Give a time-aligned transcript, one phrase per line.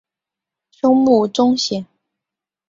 [0.71, 1.85] 松木宗显。